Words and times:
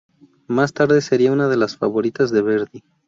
Más 0.47 0.73
tarde 0.73 0.99
sería 1.01 1.31
una 1.31 1.47
de 1.47 1.57
las 1.57 1.77
favoritas 1.77 2.31
de 2.31 2.41
Verdi. 2.41 2.83